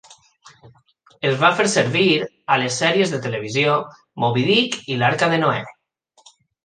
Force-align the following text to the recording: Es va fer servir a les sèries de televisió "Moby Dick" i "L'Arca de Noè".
Es 1.31 1.35
va 1.43 1.51
fer 1.59 1.65
servir 1.73 2.07
a 2.55 2.57
les 2.61 2.77
sèries 2.83 3.13
de 3.17 3.19
televisió 3.27 3.77
"Moby 4.25 4.47
Dick" 4.51 4.81
i 4.95 4.99
"L'Arca 5.03 5.31
de 5.35 5.41
Noè". 5.45 5.61